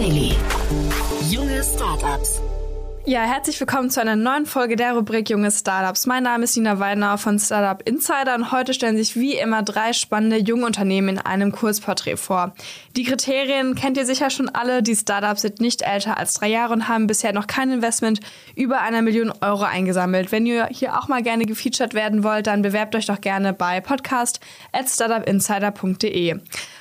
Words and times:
Daily. 0.00 0.32
Junge 1.28 1.62
Startups. 1.62 2.40
Ja, 3.04 3.22
herzlich 3.22 3.60
willkommen 3.60 3.90
zu 3.90 4.00
einer 4.00 4.16
neuen 4.16 4.46
Folge 4.46 4.76
der 4.76 4.94
Rubrik 4.94 5.28
Junge 5.28 5.50
Startups. 5.50 6.06
Mein 6.06 6.22
Name 6.22 6.44
ist 6.44 6.56
Nina 6.56 6.78
Weidner 6.78 7.18
von 7.18 7.38
Startup 7.38 7.86
Insider 7.86 8.34
und 8.34 8.50
heute 8.50 8.72
stellen 8.72 8.96
sich 8.96 9.16
wie 9.16 9.34
immer 9.34 9.62
drei 9.62 9.92
spannende 9.92 10.36
junge 10.36 10.64
Unternehmen 10.64 11.08
in 11.08 11.18
einem 11.18 11.52
Kurzporträt 11.52 12.16
vor. 12.16 12.54
Die 12.96 13.04
Kriterien 13.04 13.74
kennt 13.74 13.98
ihr 13.98 14.06
sicher 14.06 14.30
schon 14.30 14.48
alle. 14.48 14.82
Die 14.82 14.96
Startups 14.96 15.42
sind 15.42 15.60
nicht 15.60 15.82
älter 15.82 16.16
als 16.16 16.34
drei 16.34 16.48
Jahre 16.48 16.72
und 16.72 16.88
haben 16.88 17.06
bisher 17.06 17.32
noch 17.32 17.46
kein 17.46 17.70
Investment 17.70 18.20
über 18.54 18.80
einer 18.80 19.02
Million 19.02 19.32
Euro 19.42 19.64
eingesammelt. 19.64 20.32
Wenn 20.32 20.46
ihr 20.46 20.66
hier 20.66 20.98
auch 20.98 21.08
mal 21.08 21.22
gerne 21.22 21.44
gefeatured 21.44 21.92
werden 21.92 22.22
wollt, 22.24 22.46
dann 22.46 22.62
bewerbt 22.62 22.94
euch 22.94 23.06
doch 23.06 23.20
gerne 23.20 23.52
bei 23.52 23.80
podcast 23.80 24.40
at 24.72 24.88
startupinsider.de. 24.88 26.38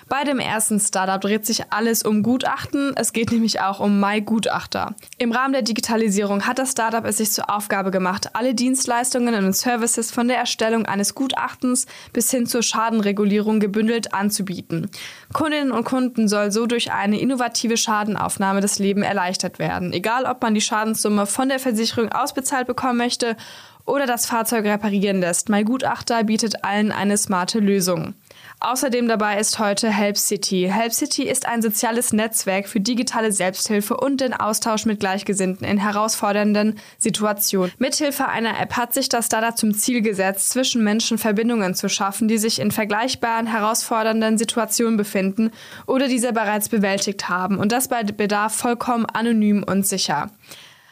Bei 0.09 0.23
dem 0.23 0.40
ersten 0.40 0.80
Startup 0.80 1.22
dreht 1.22 1.45
sich 1.45 1.72
alles 1.72 2.02
um 2.02 2.23
Gutachten. 2.23 2.94
Es 2.95 3.13
geht 3.13 3.31
nämlich 3.31 3.62
auch 3.62 3.80
um 3.80 4.00
MyGutachter. 4.00 4.95
Im 5.20 5.31
Rahmen 5.31 5.54
der 5.54 5.62
Digitalisierung 5.62 6.48
hat 6.48 6.58
das 6.58 6.72
Startup 6.72 7.05
es 7.05 7.17
sich 7.17 7.31
zur 7.31 7.48
Aufgabe 7.55 7.91
gemacht, 7.91 8.31
alle 8.34 8.55
Dienstleistungen 8.55 9.36
und 9.36 9.55
Services 9.55 10.09
von 10.09 10.27
der 10.27 10.38
Erstellung 10.38 10.88
eines 10.88 11.14
Gutachtens 11.14 11.86
bis 12.12 12.31
hin 12.31 12.48
zur 12.48 12.64
Schadenregulierung 12.64 13.59
gebündelt 13.59 14.12
anzubieten. 14.12 14.90
Kundinnen 15.31 15.72
und 15.72 15.84
Kunden 15.84 16.28
soll 16.28 16.52
so 16.52 16.66
durch 16.66 16.91
eine 16.91 17.20
innovative 17.20 17.78
Schadenaufnahme 17.78 18.62
das 18.62 18.80
Leben 18.80 19.03
erleichtert 19.03 19.59
werden. 19.59 19.94
Egal, 19.94 20.26
ob 20.26 20.41
man 20.41 20.55
die 20.55 20.62
Schadenssumme 20.62 21.28
von 21.28 21.50
der 21.50 21.59
Versicherung 21.59 22.12
ausbezahlt 22.12 22.66
bekommen 22.66 22.98
möchte 22.98 23.38
oder 23.86 24.08
das 24.08 24.26
Fahrzeug 24.26 24.66
reparieren 24.66 25.20
lässt. 25.20 25.50
MyGutachter 25.50 26.23
bietet 26.23 26.64
allen 26.64 26.92
eine 26.92 27.16
smarte 27.16 27.59
Lösung. 27.59 28.16
Außerdem 28.61 29.07
dabei 29.07 29.39
ist 29.39 29.57
heute 29.57 29.89
Help 29.89 30.17
City. 30.17 30.69
Help 30.69 30.91
City 30.93 31.23
ist 31.23 31.45
ein 31.45 31.61
soziales 31.61 32.11
Netzwerk 32.11 32.67
für 32.67 32.81
digitale 32.81 33.31
Selbsthilfe 33.31 33.95
und 33.95 34.19
den 34.19 34.33
Austausch 34.33 34.85
mit 34.85 34.99
Gleichgesinnten 34.99 35.65
in 35.65 35.77
herausfordernden 35.77 36.77
Situationen. 36.97 37.71
Mithilfe 37.77 38.27
einer 38.27 38.59
App 38.59 38.75
hat 38.75 38.93
sich 38.93 39.07
das 39.07 39.27
Startup 39.27 39.57
zum 39.57 39.73
Ziel 39.73 40.02
gesetzt, 40.02 40.49
zwischen 40.49 40.83
Menschen 40.83 41.17
Verbindungen 41.17 41.73
zu 41.73 41.87
schaffen, 41.87 42.27
die 42.27 42.37
sich 42.37 42.59
in 42.59 42.71
vergleichbaren, 42.71 43.47
herausfordernden 43.47 44.37
Situationen 44.37 44.97
befinden 44.97 45.52
oder 45.85 46.09
diese 46.09 46.33
bereits 46.33 46.67
bewältigt 46.67 47.30
haben. 47.30 47.59
Und 47.59 47.71
das 47.71 47.87
bei 47.87 48.03
Bedarf 48.03 48.55
vollkommen 48.55 49.05
anonym 49.05 49.63
und 49.63 49.87
sicher. 49.87 50.31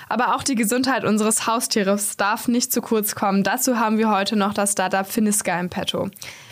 Aber 0.07 0.35
auch 0.35 0.43
die 0.43 0.55
Gesundheit 0.55 1.03
unseres 1.03 1.47
Haustieres 1.47 2.15
darf 2.15 2.47
nicht 2.47 2.71
zu 2.71 2.81
kurz 2.81 3.13
kommen. 3.13 3.43
Dazu 3.43 3.77
haben 3.77 3.97
wir 3.97 4.09
heute 4.09 4.38
noch 4.38 4.53
das 4.53 4.71
Startup 4.71 5.05
Finiska 5.05 5.59
im 5.59 5.69
Petto. 5.69 6.09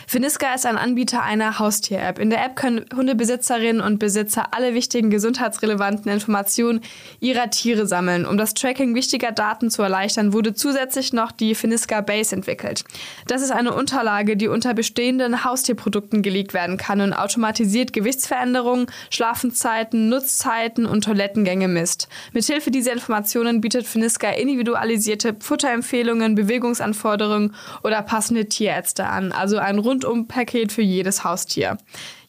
Finiska 0.08 0.54
ist 0.54 0.66
ein 0.66 0.78
Anbieter 0.78 1.24
einer 1.24 1.58
Haustier-App. 1.58 2.20
In 2.20 2.30
der 2.30 2.44
App 2.44 2.54
können 2.54 2.84
Hundebesitzerinnen 2.94 3.82
und 3.82 3.98
Besitzer 3.98 4.54
alle 4.54 4.72
wichtigen 4.72 5.10
gesundheitsrelevanten 5.10 6.12
Informationen 6.12 6.80
ihrer 7.18 7.50
Tiere 7.50 7.88
sammeln. 7.88 8.24
Um 8.24 8.36
das 8.36 8.54
Tracking 8.54 8.94
wichtiger 8.94 9.32
Daten 9.32 9.68
zu 9.68 9.82
erleichtern, 9.82 10.32
wurde 10.32 10.54
zusätzlich 10.54 11.12
noch 11.12 11.32
die 11.32 11.56
Finiska 11.56 12.02
Base 12.02 12.36
entwickelt. 12.36 12.84
Das 13.26 13.42
ist 13.42 13.50
eine 13.50 13.74
Unterlage, 13.74 14.36
die 14.36 14.46
unter 14.46 14.74
bestehenden 14.74 15.42
Haustierprodukten 15.42 16.22
gelegt 16.22 16.54
werden 16.54 16.76
kann 16.76 17.00
und 17.00 17.12
automatisiert 17.12 17.92
Gewichtsveränderungen, 17.92 18.86
Schlafenszeiten, 19.10 20.08
Nutzzeiten 20.08 20.86
und 20.86 21.02
Toilettengänge 21.02 21.66
misst. 21.66 22.06
Mithilfe 22.32 22.70
dieser 22.70 22.92
Informationen 22.92 23.60
bietet 23.60 23.88
Finiska 23.88 24.30
individualisierte 24.30 25.34
Futterempfehlungen, 25.40 26.36
Bewegungsanforderungen 26.36 27.56
oder 27.82 28.02
passende 28.02 28.48
Tierärzte 28.48 29.06
an, 29.06 29.32
also 29.32 29.58
ein 29.58 29.80
rund 29.80 29.95
Rundum-Paket 29.96 30.72
für 30.72 30.82
jedes 30.82 31.24
Haustier. 31.24 31.78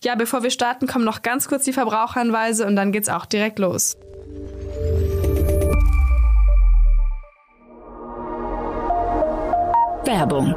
Ja, 0.04 0.16
bevor 0.16 0.44
wir 0.44 0.52
starten, 0.52 0.88
kommen 0.88 1.06
noch 1.06 1.22
ganz 1.22 1.48
kurz 1.48 1.66
die 1.66 1.74
Verbraucherhinweise 1.74 2.66
und 2.66 2.76
dann 2.76 2.92
geht's 2.92 3.10
auch 3.10 3.26
direkt 3.26 3.60
los. 3.60 3.98
Werbung 10.06 10.56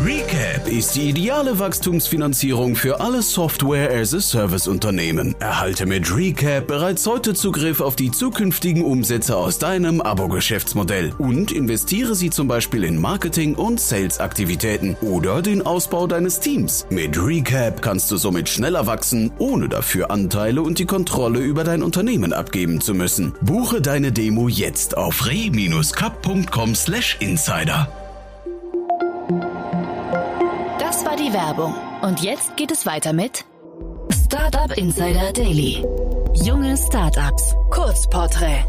Recap 0.00 0.68
ist 0.68 0.96
die 0.96 1.10
ideale 1.10 1.58
Wachstumsfinanzierung 1.58 2.76
für 2.76 3.00
alle 3.00 3.20
Software-as-a-Service-Unternehmen. 3.22 5.36
Erhalte 5.38 5.84
mit 5.86 6.16
Recap 6.16 6.66
bereits 6.66 7.06
heute 7.06 7.34
Zugriff 7.34 7.80
auf 7.80 7.94
die 7.94 8.10
zukünftigen 8.10 8.82
Umsätze 8.82 9.36
aus 9.36 9.58
deinem 9.58 10.00
Abo-Geschäftsmodell 10.00 11.12
und 11.18 11.52
investiere 11.52 12.14
sie 12.14 12.30
zum 12.30 12.48
Beispiel 12.48 12.84
in 12.84 12.98
Marketing- 13.00 13.54
und 13.54 13.80
Sales-Aktivitäten 13.80 14.96
oder 15.02 15.42
den 15.42 15.60
Ausbau 15.62 16.06
deines 16.06 16.40
Teams. 16.40 16.86
Mit 16.90 17.22
Recap 17.22 17.82
kannst 17.82 18.10
du 18.10 18.16
somit 18.16 18.48
schneller 18.48 18.86
wachsen, 18.86 19.30
ohne 19.38 19.68
dafür 19.68 20.10
Anteile 20.10 20.62
und 20.62 20.78
die 20.78 20.86
Kontrolle 20.86 21.40
über 21.40 21.64
dein 21.64 21.82
Unternehmen 21.82 22.32
abgeben 22.32 22.80
zu 22.80 22.94
müssen. 22.94 23.34
Buche 23.42 23.82
deine 23.82 24.10
Demo 24.10 24.48
jetzt 24.48 24.96
auf 24.96 25.26
re-cup.com/insider. 25.26 28.01
die 31.32 31.36
Werbung. 31.36 31.74
Und 32.02 32.20
jetzt 32.22 32.56
geht 32.56 32.70
es 32.70 32.86
weiter 32.86 33.12
mit 33.12 33.44
Startup 34.10 34.76
Insider 34.76 35.32
Daily. 35.32 35.84
Junge 36.34 36.76
Startups. 36.76 37.54
Kurzporträt. 37.70 38.64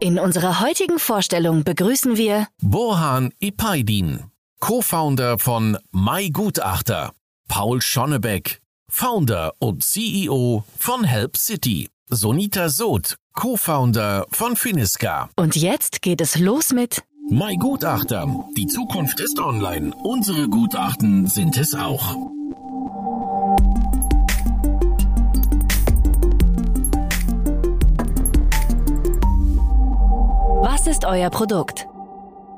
In 0.00 0.18
unserer 0.18 0.60
heutigen 0.60 0.98
Vorstellung 0.98 1.64
begrüßen 1.64 2.16
wir 2.16 2.46
Bohan 2.62 3.32
Ipaidin, 3.40 4.24
Co-Founder 4.60 5.38
von 5.38 5.76
MyGutachter, 5.90 7.12
Paul 7.48 7.80
Schonnebeck, 7.82 8.60
Founder 8.88 9.54
und 9.58 9.82
CEO 9.82 10.64
von 10.78 11.04
Help 11.04 11.36
City, 11.36 11.88
Sonita 12.08 12.68
Soth, 12.68 13.16
Co-Founder 13.34 14.26
von 14.30 14.56
Finiska. 14.56 15.30
und 15.36 15.56
jetzt 15.56 16.02
geht 16.02 16.20
es 16.20 16.38
los 16.38 16.72
mit 16.72 17.02
MyGutachter, 17.30 18.48
die 18.56 18.66
Zukunft 18.66 19.20
ist 19.20 19.38
online. 19.38 19.94
Unsere 20.02 20.48
Gutachten 20.48 21.26
sind 21.26 21.58
es 21.58 21.74
auch. 21.74 22.16
Was 30.62 30.86
ist 30.86 31.04
euer 31.04 31.28
Produkt? 31.28 31.86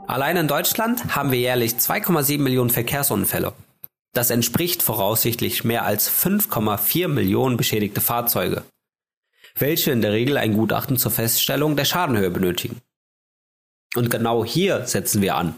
Allein 0.06 0.36
in 0.36 0.47
Deutschland 0.47 1.16
haben 1.16 1.32
wir 1.32 1.41
jährlich 1.41 1.72
2,7 1.72 2.38
Millionen 2.38 2.70
Verkehrsunfälle. 2.70 3.52
Das 4.12 4.31
entspricht 4.31 4.84
voraussichtlich 4.84 5.64
mehr 5.64 5.84
als 5.84 6.08
5,4 6.08 7.08
Millionen 7.08 7.56
beschädigte 7.56 8.00
Fahrzeuge, 8.00 8.62
welche 9.56 9.91
in 9.91 10.00
der 10.00 10.12
Regel 10.12 10.37
ein 10.37 10.52
Gutachten 10.52 10.97
zur 10.97 11.10
Feststellung 11.10 11.75
der 11.75 11.87
Schadenhöhe 11.87 12.31
benötigen. 12.31 12.81
Und 13.95 14.11
genau 14.11 14.45
hier 14.45 14.87
setzen 14.87 15.23
wir 15.23 15.37
an. 15.37 15.56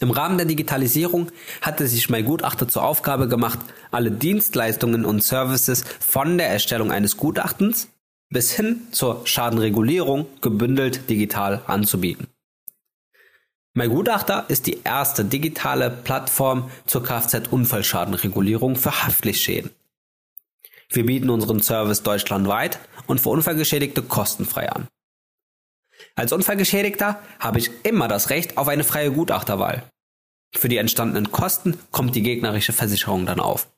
Im 0.00 0.10
Rahmen 0.10 0.36
der 0.36 0.46
Digitalisierung 0.46 1.30
hatte 1.60 1.86
sich 1.86 2.10
mein 2.10 2.24
Gutachter 2.24 2.66
zur 2.66 2.82
Aufgabe 2.82 3.28
gemacht, 3.28 3.60
alle 3.90 4.10
Dienstleistungen 4.10 5.04
und 5.04 5.22
Services 5.22 5.84
von 6.00 6.38
der 6.38 6.48
Erstellung 6.48 6.90
eines 6.90 7.16
Gutachtens 7.16 7.88
bis 8.28 8.50
hin 8.52 8.80
zur 8.90 9.26
Schadenregulierung 9.26 10.26
gebündelt 10.40 11.08
digital 11.08 11.62
anzubieten. 11.66 12.26
Mein 13.74 13.90
Gutachter 13.90 14.46
ist 14.48 14.66
die 14.66 14.80
erste 14.84 15.24
digitale 15.24 15.90
Plattform 15.90 16.70
zur 16.86 17.04
Kfz-Unfallschadenregulierung 17.04 18.76
für 18.76 19.04
Haftpflichtschäden. 19.04 19.70
Wir 20.90 21.06
bieten 21.06 21.30
unseren 21.30 21.62
Service 21.62 22.02
deutschlandweit 22.02 22.78
und 23.06 23.20
für 23.20 23.30
Unfallgeschädigte 23.30 24.02
kostenfrei 24.02 24.70
an. 24.70 24.88
Als 26.14 26.32
Unfallgeschädigter 26.32 27.20
habe 27.38 27.58
ich 27.58 27.70
immer 27.82 28.08
das 28.08 28.30
Recht 28.30 28.58
auf 28.58 28.68
eine 28.68 28.84
freie 28.84 29.12
Gutachterwahl. 29.12 29.82
Für 30.54 30.68
die 30.68 30.76
entstandenen 30.76 31.32
Kosten 31.32 31.78
kommt 31.90 32.14
die 32.14 32.22
gegnerische 32.22 32.72
Versicherung 32.72 33.26
dann 33.26 33.40
auf. 33.40 33.68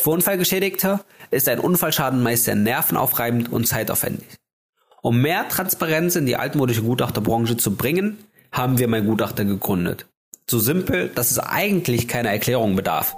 Für 0.00 0.10
Unfallgeschädigte 0.10 1.00
ist 1.30 1.48
ein 1.48 1.58
Unfallschaden 1.58 2.22
meist 2.22 2.44
sehr 2.44 2.56
nervenaufreibend 2.56 3.50
und 3.52 3.66
zeitaufwendig. 3.66 4.26
Um 5.00 5.20
mehr 5.20 5.48
Transparenz 5.48 6.16
in 6.16 6.26
die 6.26 6.36
altmodische 6.36 6.82
Gutachterbranche 6.82 7.56
zu 7.56 7.74
bringen, 7.74 8.18
haben 8.52 8.78
wir 8.78 8.88
mein 8.88 9.06
Gutachter 9.06 9.44
gegründet. 9.44 10.06
So 10.48 10.58
simpel, 10.58 11.08
dass 11.08 11.30
es 11.30 11.38
eigentlich 11.38 12.08
keine 12.08 12.28
Erklärung 12.28 12.76
bedarf. 12.76 13.16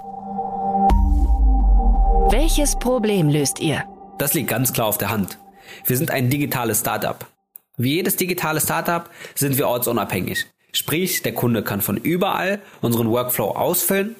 Welches 2.31 2.75
Problem 2.77 3.29
löst 3.29 3.59
ihr? 3.59 3.83
Das 4.17 4.33
liegt 4.33 4.49
ganz 4.49 4.73
klar 4.73 4.87
auf 4.87 4.97
der 4.97 5.09
Hand. 5.09 5.37
Wir 5.85 5.97
sind 5.97 6.11
ein 6.11 6.29
digitales 6.29 6.79
Startup. 6.79 7.25
Wie 7.77 7.95
jedes 7.95 8.15
digitale 8.15 8.61
Startup 8.61 9.09
sind 9.35 9.57
wir 9.57 9.67
ortsunabhängig. 9.67 10.45
Sprich, 10.71 11.21
der 11.21 11.33
Kunde 11.33 11.63
kann 11.63 11.81
von 11.81 11.97
überall 11.97 12.61
unseren 12.81 13.09
Workflow 13.09 13.51
ausfüllen, 13.51 14.15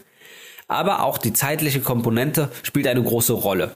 aber 0.67 1.03
auch 1.03 1.17
die 1.17 1.33
zeitliche 1.33 1.81
Komponente 1.81 2.49
spielt 2.63 2.87
eine 2.87 3.03
große 3.03 3.33
Rolle. 3.33 3.75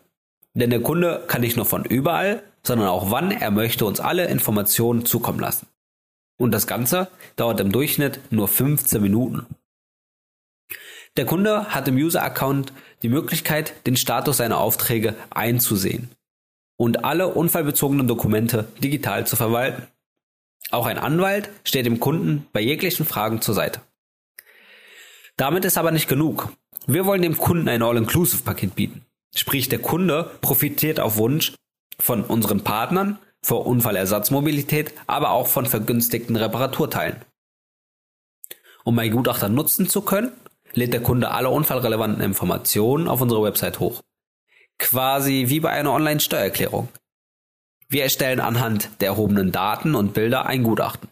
Denn 0.53 0.69
der 0.69 0.81
Kunde 0.81 1.23
kann 1.27 1.41
nicht 1.41 1.55
nur 1.55 1.65
von 1.65 1.85
überall, 1.85 2.43
sondern 2.63 2.87
auch 2.87 3.11
wann 3.11 3.31
er 3.31 3.51
möchte 3.51 3.85
uns 3.85 3.99
alle 3.99 4.25
Informationen 4.27 5.05
zukommen 5.05 5.39
lassen. 5.39 5.67
Und 6.37 6.51
das 6.51 6.67
Ganze 6.67 7.09
dauert 7.35 7.59
im 7.59 7.71
Durchschnitt 7.71 8.19
nur 8.31 8.47
15 8.47 9.01
Minuten. 9.01 9.45
Der 11.17 11.25
Kunde 11.25 11.65
hat 11.67 11.87
im 11.87 11.95
User-Account 11.95 12.73
die 13.01 13.09
Möglichkeit, 13.09 13.85
den 13.85 13.97
Status 13.97 14.37
seiner 14.37 14.57
Aufträge 14.57 15.15
einzusehen 15.29 16.09
und 16.79 17.03
alle 17.03 17.27
unfallbezogenen 17.27 18.07
Dokumente 18.07 18.69
digital 18.81 19.27
zu 19.27 19.35
verwalten. 19.35 19.85
Auch 20.71 20.85
ein 20.85 20.97
Anwalt 20.97 21.49
steht 21.65 21.85
dem 21.85 21.99
Kunden 21.99 22.47
bei 22.53 22.61
jeglichen 22.61 23.05
Fragen 23.05 23.41
zur 23.41 23.53
Seite. 23.53 23.81
Damit 25.35 25.65
ist 25.65 25.77
aber 25.77 25.91
nicht 25.91 26.07
genug. 26.07 26.53
Wir 26.87 27.05
wollen 27.05 27.21
dem 27.21 27.37
Kunden 27.37 27.67
ein 27.67 27.83
All-Inclusive-Paket 27.83 28.75
bieten. 28.75 29.05
Sprich, 29.35 29.67
der 29.67 29.79
Kunde 29.79 30.31
profitiert 30.39 31.01
auf 31.01 31.17
Wunsch 31.17 31.53
von 31.99 32.23
unseren 32.23 32.63
Partnern 32.63 33.19
für 33.41 33.55
Unfallersatzmobilität, 33.55 34.93
aber 35.05 35.31
auch 35.31 35.47
von 35.47 35.65
vergünstigten 35.65 36.37
Reparaturteilen. 36.37 37.17
Um 38.85 38.95
MyGutachter 38.95 39.49
nutzen 39.49 39.89
zu 39.89 40.01
können, 40.01 40.31
lädt 40.73 40.93
der 40.93 41.03
Kunde 41.03 41.31
alle 41.31 41.49
unfallrelevanten 41.49 42.23
Informationen 42.23 43.09
auf 43.09 43.19
unsere 43.19 43.43
Website 43.43 43.81
hoch. 43.81 44.01
Quasi 44.79 45.45
wie 45.49 45.59
bei 45.59 45.69
einer 45.69 45.91
Online-Steuererklärung. 45.91 46.87
Wir 47.89 48.03
erstellen 48.03 48.39
anhand 48.39 48.89
der 49.01 49.09
erhobenen 49.09 49.51
Daten 49.51 49.93
und 49.93 50.13
Bilder 50.13 50.45
ein 50.45 50.63
Gutachten. 50.63 51.09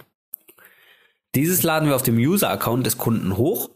Dieses 1.36 1.64
laden 1.64 1.90
wir 1.90 1.96
auf 1.96 2.04
dem 2.04 2.18
User-Account 2.18 2.86
des 2.86 2.98
Kunden 2.98 3.36
hoch 3.36 3.70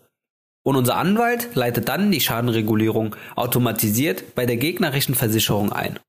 und 0.63 0.75
unser 0.75 0.95
Anwalt 0.95 1.55
leitet 1.55 1.89
dann 1.89 2.11
die 2.11 2.21
Schadenregulierung 2.21 3.15
automatisiert 3.35 4.33
bei 4.33 4.45
der 4.45 4.57
gegnerischen 4.57 5.13
Versicherung 5.13 5.73
ein. 5.73 5.99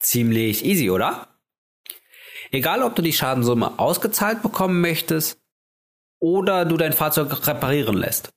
Ziemlich 0.00 0.64
easy, 0.64 0.90
oder? 0.90 1.28
Egal, 2.50 2.82
ob 2.82 2.94
du 2.94 3.02
die 3.02 3.12
Schadensumme 3.12 3.78
ausgezahlt 3.78 4.42
bekommen 4.42 4.80
möchtest 4.80 5.38
oder 6.20 6.64
du 6.64 6.76
dein 6.76 6.92
Fahrzeug 6.92 7.46
reparieren 7.46 7.96
lässt. 7.96 8.30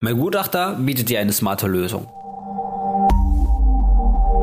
Mein 0.00 0.18
Gutachter 0.18 0.74
bietet 0.74 1.08
dir 1.08 1.20
eine 1.20 1.32
smarte 1.32 1.66
Lösung. 1.66 2.08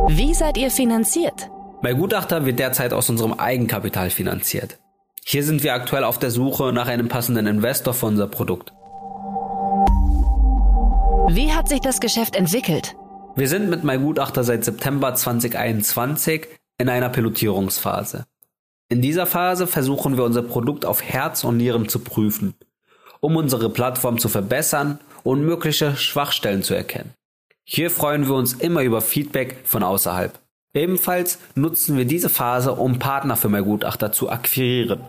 Wie 0.07 0.36
seid 0.36 0.56
ihr 0.57 0.69
finanziert? 0.69 1.50
Mein 1.81 1.98
Gutachter 1.98 2.46
wird 2.46 2.60
derzeit 2.60 2.94
aus 2.94 3.10
unserem 3.10 3.34
Eigenkapital 3.34 4.12
finanziert. 4.12 4.78
Hier 5.25 5.44
sind 5.44 5.63
wir 5.63 5.74
aktuell 5.74 6.04
auf 6.04 6.19
der 6.19 6.30
Suche 6.30 6.72
nach 6.74 6.88
einem 6.88 7.07
passenden 7.07 7.48
Investor 7.48 7.94
für 7.96 8.06
unser 8.06 8.28
Produkt. 8.28 8.72
Wie 11.34 11.52
hat 11.52 11.68
sich 11.68 11.80
das 11.81 12.00
Geschäft 12.00 12.36
entwickelt? 12.36 12.96
Wir 13.36 13.48
sind 13.48 13.69
mit 13.69 13.84
MyGutachter 13.84 14.44
seit 14.44 14.63
September 14.63 15.16
2021 15.16 16.48
in 16.78 16.88
einer 16.88 17.10
Pilotierungsphase. 17.10 18.25
In 18.90 19.02
dieser 19.02 19.25
Phase 19.25 19.66
versuchen 19.66 20.18
wir 20.18 20.24
unser 20.24 20.44
Produkt 20.44 20.86
auf 20.86 21.02
Herz 21.02 21.44
und 21.44 21.57
Nieren 21.57 21.90
zu 21.90 21.98
prüfen, 21.98 22.54
um 23.22 23.36
unsere 23.36 23.72
Plattform 23.72 24.19
zu 24.19 24.30
verbessern 24.30 25.00
und 25.24 25.44
mögliche 25.44 25.96
Schwachstellen 25.96 26.62
zu 26.62 26.75
erkennen. 26.75 27.16
Hier 27.68 27.90
freuen 27.90 28.28
wir 28.28 28.36
uns 28.36 28.54
immer 28.54 28.84
über 28.84 29.02
Feedback 29.02 29.58
von 29.64 29.82
außerhalb. 29.82 30.40
Ebenfalls 30.76 31.40
nutzen 31.56 31.98
wir 31.98 32.06
diese 32.06 32.30
Phase, 32.30 32.74
um 32.74 33.00
Partner 33.00 33.36
für 33.36 33.50
MyGutachter 33.50 34.12
zu 34.12 34.30
akquirieren. 34.30 35.00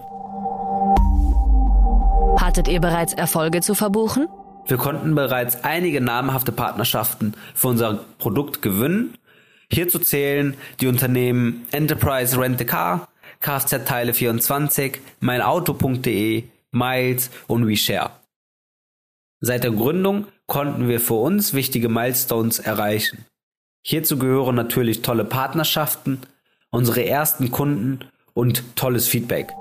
Hattet 2.40 2.68
ihr 2.68 2.80
bereits 2.80 3.12
Erfolge 3.12 3.60
zu 3.60 3.74
verbuchen? 3.74 4.26
Wir 4.66 4.78
konnten 4.78 5.14
bereits 5.14 5.64
einige 5.64 6.00
namhafte 6.00 6.50
Partnerschaften 6.50 7.34
für 7.54 7.68
unser 7.68 8.00
Produkt 8.18 8.62
gewinnen. 8.62 9.18
Hierzu 9.70 9.98
zählen 9.98 10.56
die 10.80 10.86
Unternehmen 10.86 11.66
Enterprise 11.72 12.40
Rent 12.40 12.60
a 12.62 12.64
Car, 12.64 13.08
Kfz-Teile 13.40 14.14
24, 14.14 15.00
meinauto.de, 15.20 16.44
Miles 16.70 17.30
und 17.48 17.68
WeShare. 17.68 18.12
Seit 19.40 19.64
der 19.64 19.72
Gründung 19.72 20.26
konnten 20.46 20.88
wir 20.88 21.00
für 21.00 21.14
uns 21.14 21.54
wichtige 21.54 21.88
Milestones 21.88 22.58
erreichen. 22.58 23.24
Hierzu 23.84 24.18
gehören 24.18 24.54
natürlich 24.54 25.02
tolle 25.02 25.24
Partnerschaften, 25.24 26.20
unsere 26.70 27.04
ersten 27.04 27.50
Kunden 27.50 28.00
und 28.34 28.76
tolles 28.76 29.08
Feedback. 29.08 29.52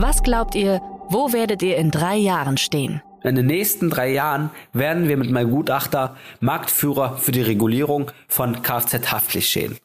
Was 0.00 0.22
glaubt 0.22 0.54
ihr, 0.54 0.80
wo 1.08 1.32
werdet 1.32 1.62
ihr 1.62 1.76
in 1.76 1.90
drei 1.90 2.16
Jahren 2.16 2.56
stehen? 2.56 3.02
In 3.24 3.34
den 3.34 3.46
nächsten 3.46 3.90
drei 3.90 4.12
Jahren 4.12 4.50
werden 4.72 5.08
wir 5.08 5.16
mit 5.16 5.30
MyGutachter 5.30 6.16
Marktführer 6.40 7.16
für 7.18 7.32
die 7.32 7.42
Regulierung 7.42 8.12
von 8.28 8.62
Kfz-Haftpflichtschäden. 8.62 9.78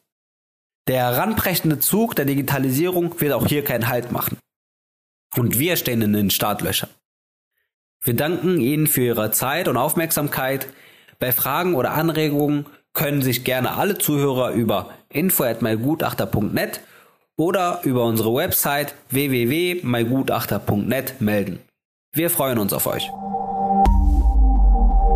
Der 0.86 0.98
heranbrechende 0.98 1.80
Zug 1.80 2.14
der 2.14 2.26
Digitalisierung 2.26 3.20
wird 3.20 3.32
auch 3.32 3.46
hier 3.46 3.64
keinen 3.64 3.88
Halt 3.88 4.12
machen. 4.12 4.38
Und 5.36 5.58
wir 5.58 5.76
stehen 5.76 6.02
in 6.02 6.12
den 6.12 6.30
Startlöchern. 6.30 6.90
Wir 8.04 8.14
danken 8.14 8.60
Ihnen 8.60 8.86
für 8.86 9.02
Ihre 9.02 9.30
Zeit 9.30 9.66
und 9.66 9.78
Aufmerksamkeit. 9.78 10.68
Bei 11.18 11.32
Fragen 11.32 11.74
oder 11.74 11.92
Anregungen 11.92 12.66
können 12.92 13.22
sich 13.22 13.44
gerne 13.44 13.78
alle 13.78 13.96
Zuhörer 13.96 14.50
über 14.50 14.90
info@mygutachter.net 15.08 16.82
oder 17.36 17.80
über 17.82 18.04
unsere 18.04 18.34
Website 18.34 18.94
www.mygutachter.net 19.08 21.22
melden. 21.22 21.60
Wir 22.12 22.28
freuen 22.28 22.58
uns 22.58 22.74
auf 22.74 22.86
euch. 22.86 23.10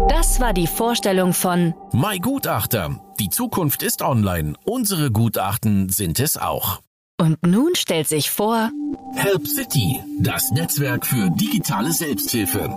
Das 0.08 0.40
war 0.40 0.54
die 0.54 0.66
Vorstellung 0.66 1.34
von 1.34 1.74
My 1.92 2.18
Gutachter. 2.18 2.98
Die 3.20 3.28
Zukunft 3.28 3.82
ist 3.82 4.00
online. 4.00 4.54
Unsere 4.64 5.10
Gutachten 5.10 5.90
sind 5.90 6.20
es 6.20 6.38
auch. 6.38 6.80
Und 7.20 7.44
nun 7.44 7.74
stellt 7.74 8.06
sich 8.06 8.30
vor 8.30 8.70
Help 9.16 9.44
City, 9.48 10.00
das 10.20 10.52
Netzwerk 10.52 11.04
für 11.04 11.28
digitale 11.30 11.90
Selbsthilfe. 11.90 12.68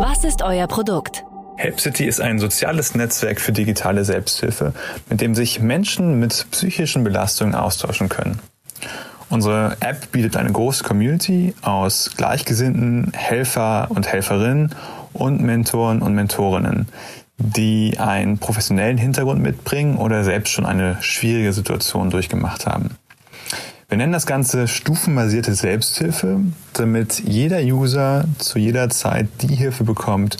Was 0.00 0.24
ist 0.24 0.42
euer 0.42 0.66
Produkt? 0.66 1.24
HelpCity 1.56 2.06
ist 2.06 2.20
ein 2.20 2.40
soziales 2.40 2.96
Netzwerk 2.96 3.40
für 3.40 3.52
digitale 3.52 4.04
Selbsthilfe, 4.04 4.74
mit 5.08 5.20
dem 5.20 5.36
sich 5.36 5.60
Menschen 5.60 6.18
mit 6.18 6.46
psychischen 6.50 7.04
Belastungen 7.04 7.54
austauschen 7.54 8.08
können. 8.08 8.40
Unsere 9.30 9.76
App 9.78 10.10
bietet 10.10 10.36
eine 10.36 10.50
große 10.50 10.82
Community 10.82 11.54
aus 11.62 12.10
Gleichgesinnten, 12.16 13.12
Helfer 13.14 13.86
und 13.90 14.08
Helferinnen 14.08 14.74
und 15.12 15.40
Mentoren 15.42 16.02
und 16.02 16.14
Mentorinnen, 16.14 16.88
die 17.38 17.98
einen 17.98 18.38
professionellen 18.38 18.98
Hintergrund 18.98 19.42
mitbringen 19.42 19.96
oder 19.96 20.24
selbst 20.24 20.50
schon 20.50 20.66
eine 20.66 20.96
schwierige 21.00 21.52
Situation 21.52 22.10
durchgemacht 22.10 22.66
haben. 22.66 22.90
Wir 23.88 23.98
nennen 23.98 24.12
das 24.12 24.24
Ganze 24.24 24.68
stufenbasierte 24.68 25.54
Selbsthilfe, 25.54 26.40
damit 26.72 27.18
jeder 27.18 27.60
User 27.60 28.24
zu 28.38 28.58
jeder 28.58 28.88
Zeit 28.88 29.28
die 29.42 29.54
Hilfe 29.54 29.84
bekommt, 29.84 30.38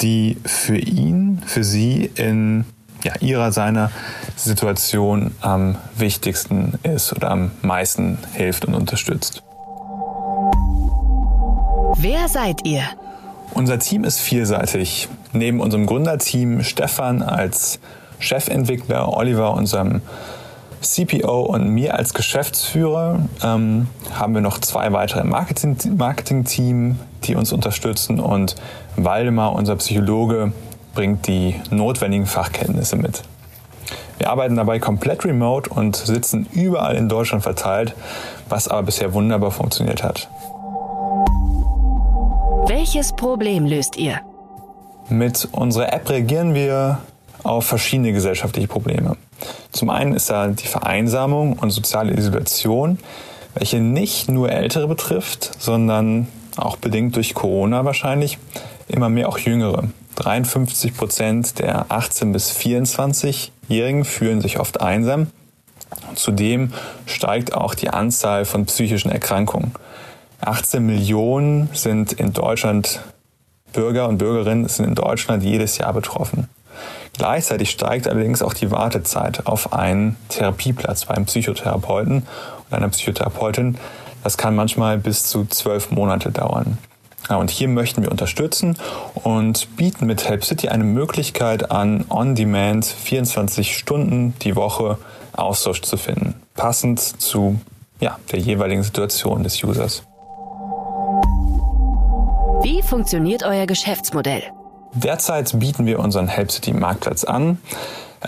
die 0.00 0.36
für 0.44 0.76
ihn, 0.76 1.42
für 1.44 1.64
sie 1.64 2.10
in 2.14 2.64
ja, 3.02 3.14
ihrer, 3.20 3.50
seiner 3.50 3.90
Situation 4.36 5.32
am 5.40 5.76
wichtigsten 5.96 6.74
ist 6.82 7.12
oder 7.12 7.30
am 7.30 7.50
meisten 7.62 8.18
hilft 8.34 8.64
und 8.64 8.74
unterstützt. 8.74 9.42
Wer 11.96 12.28
seid 12.28 12.64
ihr? 12.64 12.84
Unser 13.52 13.78
Team 13.78 14.04
ist 14.04 14.20
vielseitig. 14.20 15.08
Neben 15.32 15.60
unserem 15.60 15.86
Gründerteam 15.86 16.62
Stefan 16.62 17.22
als 17.22 17.78
Chefentwickler, 18.18 19.16
Oliver 19.16 19.54
unserem 19.54 20.02
CPO 20.80 21.42
und 21.42 21.68
mir 21.68 21.94
als 21.94 22.14
Geschäftsführer 22.14 23.20
ähm, 23.42 23.88
haben 24.14 24.34
wir 24.34 24.40
noch 24.40 24.58
zwei 24.58 24.92
weitere 24.92 25.24
Marketing-Team, 25.24 25.96
Marketing 25.96 26.98
die 27.24 27.34
uns 27.34 27.52
unterstützen 27.52 28.18
und 28.18 28.56
Waldemar, 28.96 29.52
unser 29.52 29.76
Psychologe, 29.76 30.52
bringt 30.94 31.26
die 31.26 31.54
notwendigen 31.70 32.26
Fachkenntnisse 32.26 32.96
mit. 32.96 33.22
Wir 34.18 34.30
arbeiten 34.30 34.56
dabei 34.56 34.78
komplett 34.78 35.24
remote 35.24 35.70
und 35.70 35.96
sitzen 35.96 36.46
überall 36.52 36.96
in 36.96 37.08
Deutschland 37.08 37.42
verteilt, 37.42 37.94
was 38.48 38.68
aber 38.68 38.84
bisher 38.84 39.12
wunderbar 39.12 39.50
funktioniert 39.50 40.02
hat. 40.02 40.28
Welches 42.70 43.12
Problem 43.12 43.66
löst 43.66 43.96
ihr? 43.96 44.20
Mit 45.08 45.48
unserer 45.50 45.92
App 45.92 46.08
reagieren 46.08 46.54
wir 46.54 47.00
auf 47.42 47.66
verschiedene 47.66 48.12
gesellschaftliche 48.12 48.68
Probleme. 48.68 49.16
Zum 49.72 49.90
einen 49.90 50.14
ist 50.14 50.30
da 50.30 50.46
die 50.46 50.68
Vereinsamung 50.68 51.54
und 51.54 51.72
soziale 51.72 52.16
Isolation, 52.16 53.00
welche 53.54 53.80
nicht 53.80 54.30
nur 54.30 54.52
Ältere 54.52 54.86
betrifft, 54.86 55.50
sondern 55.58 56.28
auch 56.56 56.76
bedingt 56.76 57.16
durch 57.16 57.34
Corona 57.34 57.84
wahrscheinlich 57.84 58.38
immer 58.86 59.08
mehr 59.08 59.28
auch 59.30 59.38
Jüngere. 59.38 59.88
53 60.14 60.96
Prozent 60.96 61.58
der 61.58 61.86
18 61.90 62.30
bis 62.30 62.52
24-Jährigen 62.52 64.04
fühlen 64.04 64.40
sich 64.40 64.60
oft 64.60 64.80
einsam. 64.80 65.26
Zudem 66.14 66.72
steigt 67.04 67.52
auch 67.52 67.74
die 67.74 67.90
Anzahl 67.90 68.44
von 68.44 68.66
psychischen 68.66 69.10
Erkrankungen. 69.10 69.72
18 70.40 70.84
Millionen 70.84 71.68
sind 71.72 72.12
in 72.12 72.32
Deutschland 72.32 73.00
Bürger 73.72 74.08
und 74.08 74.18
Bürgerinnen 74.18 74.68
sind 74.68 74.86
in 74.86 74.94
Deutschland 74.94 75.42
jedes 75.42 75.78
Jahr 75.78 75.92
betroffen. 75.92 76.48
Gleichzeitig 77.12 77.70
steigt 77.70 78.08
allerdings 78.08 78.42
auch 78.42 78.54
die 78.54 78.70
Wartezeit 78.70 79.46
auf 79.46 79.72
einen 79.72 80.16
Therapieplatz 80.28 81.04
beim 81.04 81.26
Psychotherapeuten 81.26 82.26
oder 82.68 82.76
einer 82.76 82.88
Psychotherapeutin. 82.88 83.76
Das 84.24 84.38
kann 84.38 84.56
manchmal 84.56 84.98
bis 84.98 85.24
zu 85.24 85.44
zwölf 85.46 85.90
Monate 85.90 86.30
dauern. 86.30 86.78
Und 87.28 87.50
hier 87.50 87.68
möchten 87.68 88.02
wir 88.02 88.10
unterstützen 88.10 88.76
und 89.14 89.76
bieten 89.76 90.06
mit 90.06 90.28
Help 90.28 90.44
City 90.44 90.68
eine 90.68 90.84
Möglichkeit 90.84 91.70
an, 91.70 92.04
on-demand 92.08 92.86
24 92.86 93.76
Stunden 93.76 94.34
die 94.42 94.56
Woche 94.56 94.98
Austausch 95.32 95.82
zu 95.82 95.96
finden, 95.96 96.34
passend 96.54 96.98
zu 96.98 97.60
ja, 98.00 98.18
der 98.32 98.40
jeweiligen 98.40 98.82
Situation 98.82 99.42
des 99.42 99.62
Users. 99.62 100.02
Wie 102.62 102.82
funktioniert 102.82 103.42
euer 103.42 103.66
Geschäftsmodell? 103.66 104.42
Derzeit 104.92 105.58
bieten 105.58 105.86
wir 105.86 105.98
unseren 105.98 106.28
Help 106.28 106.52
City 106.52 106.74
Marktplatz 106.74 107.24
an. 107.24 107.58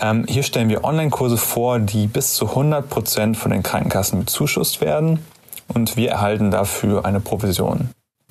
Ähm, 0.01 0.25
hier 0.27 0.43
stellen 0.43 0.71
wir 0.71 0.85
Online-Kurse 0.85 1.37
vor, 1.37 1.79
die 1.79 2.07
bis 2.07 2.33
zu 2.33 2.49
100 2.49 2.89
Prozent 2.89 3.37
von 3.37 3.51
den 3.51 3.63
Krankenkassen 3.63 4.21
bezuschusst 4.21 4.81
werden 4.81 5.19
und 5.69 5.99
wir 5.99 6.11
erhalten 6.11 6.51
dafür 6.51 7.05
eine 7.05 7.21
Provision. 7.21 7.91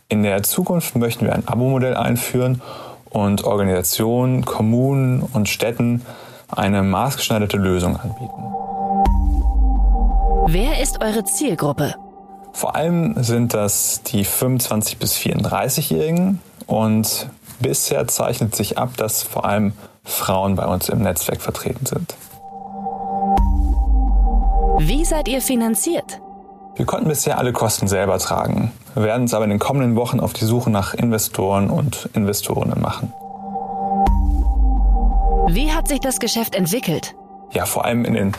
In 0.09 0.23
der 0.23 0.41
Zukunft 0.41 0.95
möchten 0.95 1.25
wir 1.25 1.33
ein 1.33 1.47
Abo-Modell 1.47 1.95
einführen 1.95 2.63
und 3.11 3.43
Organisationen, 3.43 4.43
Kommunen 4.43 5.21
und 5.21 5.49
Städten 5.49 6.03
eine 6.49 6.81
maßgeschneiderte 6.81 7.57
Lösung 7.57 7.97
anbieten. 7.97 8.43
Wer 10.47 10.81
ist 10.81 10.99
eure 11.03 11.23
Zielgruppe? 11.25 11.93
Vor 12.53 12.75
allem 12.75 13.15
sind 13.23 13.53
das 13.53 14.01
die 14.03 14.23
25 14.23 14.97
bis 14.97 15.15
34-Jährigen 15.15 16.39
und 16.67 17.29
bisher 17.59 18.07
zeichnet 18.07 18.55
sich 18.55 18.77
ab, 18.77 18.97
dass 18.97 19.23
vor 19.23 19.45
allem 19.45 19.73
Frauen 20.03 20.55
bei 20.55 20.65
uns 20.65 20.89
im 20.89 20.99
Netzwerk 20.99 21.41
vertreten 21.41 21.85
sind. 21.85 22.15
Wie 24.79 25.05
seid 25.05 25.27
ihr 25.27 25.41
finanziert? 25.41 26.19
Wir 26.75 26.85
konnten 26.85 27.09
bisher 27.09 27.37
alle 27.37 27.53
Kosten 27.53 27.87
selber 27.87 28.17
tragen, 28.17 28.71
wir 28.93 29.03
werden 29.03 29.21
uns 29.23 29.33
aber 29.33 29.45
in 29.45 29.51
den 29.51 29.59
kommenden 29.59 29.95
Wochen 29.95 30.19
auf 30.19 30.33
die 30.33 30.43
Suche 30.43 30.69
nach 30.69 30.93
Investoren 30.93 31.69
und 31.69 32.09
Investorinnen 32.13 32.81
machen. 32.81 33.13
Wie 35.47 35.71
hat 35.71 35.87
sich 35.87 35.99
das 36.01 36.19
Geschäft 36.19 36.55
entwickelt? 36.55 37.15
Ja, 37.51 37.65
vor 37.65 37.85
allem 37.85 38.03
in 38.05 38.13
den 38.13 38.31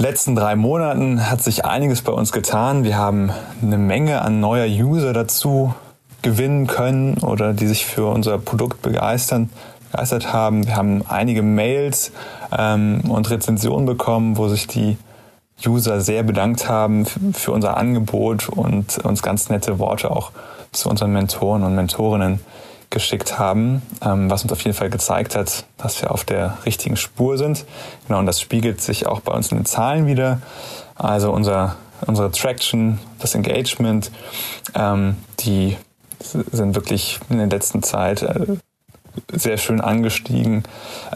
letzten 0.00 0.34
drei 0.34 0.56
Monaten 0.56 1.30
hat 1.30 1.42
sich 1.42 1.66
einiges 1.66 2.00
bei 2.00 2.12
uns 2.12 2.32
getan. 2.32 2.84
Wir 2.84 2.96
haben 2.96 3.30
eine 3.62 3.76
Menge 3.76 4.22
an 4.22 4.40
neuer 4.40 4.66
User 4.66 5.12
dazu 5.12 5.74
gewinnen 6.22 6.66
können 6.66 7.18
oder 7.18 7.52
die 7.52 7.66
sich 7.66 7.84
für 7.84 8.06
unser 8.06 8.38
Produkt 8.38 8.80
begeistern, 8.80 9.50
begeistert 9.90 10.32
haben. 10.32 10.66
Wir 10.66 10.76
haben 10.76 11.04
einige 11.06 11.42
Mails 11.42 12.12
ähm, 12.56 13.02
und 13.08 13.28
Rezensionen 13.28 13.84
bekommen, 13.84 14.38
wo 14.38 14.48
sich 14.48 14.66
die 14.66 14.96
User 15.66 16.00
sehr 16.00 16.22
bedankt 16.22 16.68
haben 16.68 17.04
für 17.04 17.52
unser 17.52 17.76
Angebot 17.76 18.48
und 18.48 18.98
uns 19.04 19.22
ganz 19.22 19.50
nette 19.50 19.78
Worte 19.78 20.10
auch 20.10 20.32
zu 20.72 20.88
unseren 20.88 21.12
Mentoren 21.12 21.62
und 21.62 21.74
Mentorinnen 21.74 22.40
geschickt 22.90 23.38
haben, 23.38 23.82
ähm, 24.04 24.30
was 24.30 24.42
uns 24.42 24.52
auf 24.52 24.62
jeden 24.62 24.76
Fall 24.76 24.90
gezeigt 24.90 25.36
hat, 25.36 25.64
dass 25.78 26.02
wir 26.02 26.10
auf 26.10 26.24
der 26.24 26.58
richtigen 26.66 26.96
Spur 26.96 27.38
sind. 27.38 27.64
Genau, 28.06 28.18
und 28.18 28.26
das 28.26 28.40
spiegelt 28.40 28.80
sich 28.80 29.06
auch 29.06 29.20
bei 29.20 29.32
uns 29.32 29.50
in 29.52 29.58
den 29.58 29.66
Zahlen 29.66 30.06
wieder. 30.06 30.40
Also 30.96 31.32
unser, 31.32 31.76
unsere 32.06 32.30
Traction, 32.32 32.98
das 33.20 33.34
Engagement, 33.34 34.10
ähm, 34.74 35.16
die 35.38 35.76
sind 36.18 36.74
wirklich 36.74 37.20
in 37.30 37.38
der 37.38 37.46
letzten 37.46 37.82
Zeit 37.82 38.22
äh, 38.22 38.46
sehr 39.32 39.56
schön 39.56 39.80
angestiegen. 39.80 40.64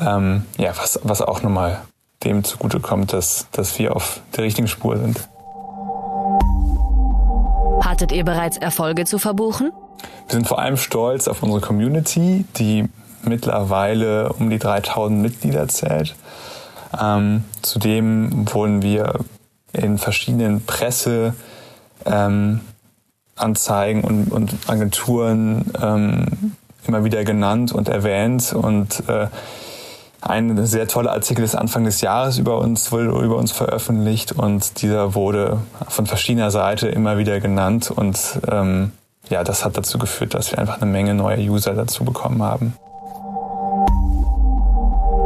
Ähm, 0.00 0.44
ja, 0.56 0.72
was, 0.76 1.00
was 1.02 1.20
auch 1.20 1.42
nochmal 1.42 1.82
dem 2.22 2.44
zugutekommt, 2.44 3.12
dass, 3.12 3.46
dass 3.52 3.78
wir 3.78 3.94
auf 3.94 4.20
der 4.36 4.44
richtigen 4.44 4.68
Spur 4.68 4.96
sind. 4.96 5.28
Hattet 7.94 8.10
ihr 8.10 8.24
bereits 8.24 8.56
Erfolge 8.56 9.04
zu 9.04 9.20
verbuchen? 9.20 9.70
Wir 10.26 10.32
sind 10.32 10.48
vor 10.48 10.58
allem 10.58 10.76
stolz 10.76 11.28
auf 11.28 11.44
unsere 11.44 11.60
Community, 11.60 12.44
die 12.56 12.88
mittlerweile 13.22 14.32
um 14.32 14.50
die 14.50 14.58
3000 14.58 15.22
Mitglieder 15.22 15.68
zählt. 15.68 16.16
Ähm, 17.00 17.44
zudem 17.62 18.52
wurden 18.52 18.82
wir 18.82 19.20
in 19.72 19.98
verschiedenen 19.98 20.66
Presseanzeigen 20.66 21.34
ähm, 22.04 22.60
und, 24.02 24.32
und, 24.32 24.54
Agenturen 24.66 25.70
ähm, 25.80 26.56
immer 26.88 27.04
wieder 27.04 27.22
genannt 27.22 27.70
und 27.70 27.88
erwähnt 27.88 28.52
und 28.54 29.08
äh, 29.08 29.28
ein 30.26 30.64
sehr 30.66 30.88
toller 30.88 31.12
Artikel 31.12 31.44
ist 31.44 31.54
Anfang 31.54 31.84
des 31.84 32.00
Jahres 32.00 32.38
über 32.38 32.58
uns, 32.58 32.90
wurde 32.90 33.10
über 33.10 33.36
uns 33.36 33.52
veröffentlicht 33.52 34.32
und 34.32 34.80
dieser 34.80 35.14
wurde 35.14 35.58
von 35.88 36.06
verschiedener 36.06 36.50
Seite 36.50 36.88
immer 36.88 37.18
wieder 37.18 37.40
genannt 37.40 37.90
und 37.90 38.40
ähm, 38.50 38.92
ja, 39.28 39.44
das 39.44 39.64
hat 39.64 39.76
dazu 39.76 39.98
geführt, 39.98 40.34
dass 40.34 40.50
wir 40.50 40.58
einfach 40.58 40.80
eine 40.80 40.90
Menge 40.90 41.14
neuer 41.14 41.38
User 41.38 41.74
dazu 41.74 42.04
bekommen 42.04 42.42
haben. 42.42 42.74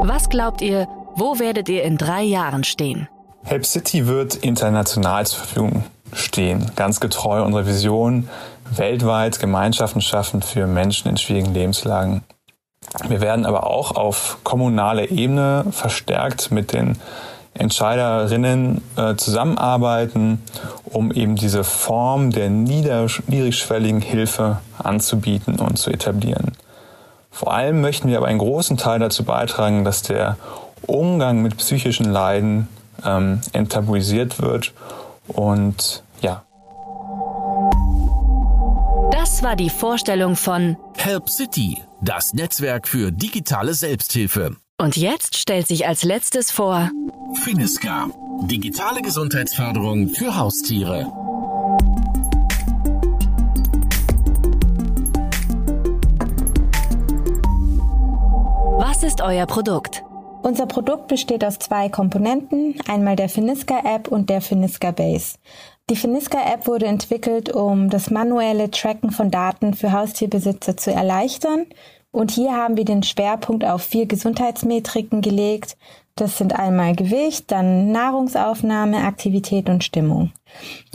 Was 0.02 0.28
glaubt 0.28 0.62
ihr, 0.62 0.88
wo 1.14 1.38
werdet 1.38 1.69
ihr 1.69 1.85
in 1.85 1.97
drei 1.97 2.23
Jahren 2.23 2.64
stehen? 2.64 3.09
Help 3.45 3.67
City 3.67 4.07
wird 4.07 4.35
international 4.37 5.26
zur 5.26 5.40
Verfügung 5.40 5.85
stehen, 6.12 6.71
ganz 6.76 7.00
getreu 7.00 7.43
unserer 7.43 7.67
Vision, 7.67 8.28
weltweit 8.71 9.38
Gemeinschaften 9.38 10.00
schaffen 10.00 10.43
für 10.43 10.67
Menschen 10.67 11.09
in 11.09 11.17
schwierigen 11.17 11.55
Lebenslagen. 11.55 12.23
Wir 13.07 13.21
werden 13.21 13.47
aber 13.47 13.66
auch 13.66 13.92
auf 13.92 14.38
kommunaler 14.45 15.11
Ebene 15.11 15.66
verstärkt 15.71 16.50
mit 16.50 16.73
den 16.73 16.97
Entscheiderinnen 17.54 18.83
äh, 18.97 19.16
zusammenarbeiten, 19.16 20.42
um 20.85 21.11
eben 21.12 21.35
diese 21.37 21.64
Form 21.64 22.30
der 22.30 22.50
niedrigschwelligen 22.50 24.00
Hilfe 24.00 24.59
anzubieten 24.78 25.59
und 25.59 25.76
zu 25.76 25.90
etablieren. 25.90 26.52
Vor 27.30 27.52
allem 27.52 27.80
möchten 27.80 28.09
wir 28.09 28.18
aber 28.18 28.28
einen 28.28 28.38
großen 28.38 28.76
Teil 28.76 29.00
dazu 29.00 29.25
beitragen, 29.25 29.85
dass 29.85 30.02
der 30.02 30.37
Umgang 30.87 31.42
mit 31.42 31.57
psychischen 31.57 32.11
Leiden 32.11 32.68
ähm, 33.04 33.40
enttabuisiert 33.52 34.40
wird 34.40 34.73
und 35.28 36.02
ja. 36.21 36.42
Das 39.11 39.42
war 39.42 39.57
die 39.57 39.71
Vorstellung 39.71 40.37
von 40.37 40.76
Help 40.97 41.28
City 41.28 41.83
das 42.00 42.33
Netzwerk 42.33 42.87
für 42.87 43.11
digitale 43.11 43.75
Selbsthilfe. 43.75 44.57
Und 44.81 44.97
jetzt 44.97 45.37
stellt 45.37 45.67
sich 45.67 45.87
als 45.87 46.05
letztes 46.05 46.50
vor 46.50 46.90
Finiska, 47.43 48.09
digitale 48.43 49.02
Gesundheitsförderung 49.02 50.09
für 50.11 50.37
Haustiere. 50.37 51.07
Was 58.78 59.02
ist 59.02 59.21
euer 59.21 59.47
Produkt? 59.47 60.05
Unser 60.43 60.67
Produkt 60.67 61.09
besteht 61.09 61.45
aus 61.45 61.59
zwei 61.59 61.88
Komponenten, 61.88 62.81
einmal 62.87 63.17
der 63.17 63.28
Finiska 63.28 63.81
App 63.85 64.09
und 64.09 64.31
der 64.31 64.40
Finiska 64.40 64.93
Base. 64.93 65.37
Die 65.90 65.97
Finiska 65.97 66.38
App 66.52 66.66
wurde 66.66 66.85
entwickelt, 66.85 67.54
um 67.54 67.88
das 67.88 68.11
manuelle 68.11 68.71
Tracken 68.71 69.11
von 69.11 69.30
Daten 69.30 69.73
für 69.73 69.92
Haustierbesitzer 69.92 70.76
zu 70.76 70.92
erleichtern. 70.92 71.64
Und 72.11 72.30
hier 72.30 72.52
haben 72.52 72.76
wir 72.76 72.85
den 72.85 73.02
Schwerpunkt 73.02 73.64
auf 73.64 73.83
vier 73.83 74.04
Gesundheitsmetriken 74.04 75.23
gelegt, 75.23 75.78
das 76.20 76.38
sind 76.38 76.58
einmal 76.58 76.94
Gewicht, 76.94 77.50
dann 77.50 77.92
Nahrungsaufnahme, 77.92 78.98
Aktivität 78.98 79.68
und 79.68 79.84
Stimmung. 79.84 80.32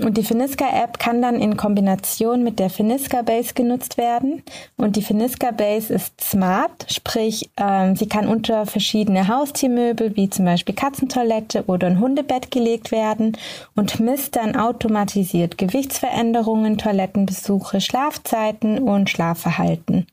Und 0.02 0.18
die 0.18 0.24
Finiska 0.24 0.66
App 0.66 1.00
kann 1.00 1.22
dann 1.22 1.40
in 1.40 1.58
Kombination 1.58 2.44
mit 2.44 2.60
der 2.60 2.70
Finiska 2.70 3.22
Base 3.22 3.54
genutzt 3.54 3.98
werden. 3.98 4.44
Und 4.78 4.96
die 4.96 5.02
Finiska 5.02 5.52
Base 5.52 5.94
ist 5.94 6.20
smart, 6.22 6.88
sprich, 6.90 7.50
ähm, 7.58 7.96
sie 7.96 8.08
kann 8.08 8.28
unter 8.28 8.66
verschiedene 8.66 9.28
Haustiermöbel 9.28 10.16
wie 10.16 10.30
zum 10.30 10.46
Beispiel 10.46 10.76
Katzentoilette 10.76 11.66
oder 11.68 11.88
ein 11.88 12.00
Hundebett 12.00 12.52
gelegt 12.52 12.92
werden 12.92 13.38
und 13.76 14.00
misst 14.00 14.36
dann 14.36 14.56
automatisiert 14.56 15.58
Gewichtsveränderungen, 15.58 16.78
Toilettenbesuche, 16.78 17.80
Schlafzeiten 17.80 18.80
und 18.80 19.10
Schlafverhalten. 19.10 20.08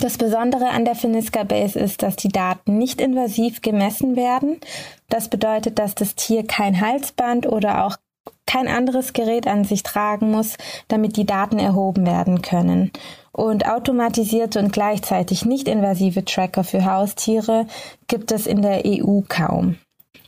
Das 0.00 0.18
Besondere 0.18 0.70
an 0.70 0.84
der 0.84 0.94
Finiska 0.94 1.44
Base 1.44 1.78
ist, 1.78 2.02
dass 2.02 2.16
die 2.16 2.28
Daten 2.28 2.78
nicht 2.78 3.00
invasiv 3.00 3.60
gemessen 3.60 4.16
werden. 4.16 4.58
Das 5.08 5.28
bedeutet, 5.28 5.78
dass 5.78 5.94
das 5.94 6.14
Tier 6.14 6.46
kein 6.46 6.80
Halsband 6.80 7.46
oder 7.46 7.84
auch 7.84 7.96
kein 8.46 8.68
anderes 8.68 9.12
Gerät 9.12 9.46
an 9.46 9.64
sich 9.64 9.82
tragen 9.82 10.30
muss, 10.30 10.56
damit 10.88 11.16
die 11.16 11.26
Daten 11.26 11.58
erhoben 11.58 12.06
werden 12.06 12.42
können. 12.42 12.90
Und 13.32 13.66
automatisierte 13.66 14.58
und 14.58 14.72
gleichzeitig 14.72 15.44
nicht 15.44 15.68
invasive 15.68 16.24
Tracker 16.24 16.64
für 16.64 16.84
Haustiere 16.84 17.66
gibt 18.08 18.32
es 18.32 18.46
in 18.46 18.60
der 18.60 18.82
EU 18.84 19.20
kaum. 19.28 19.76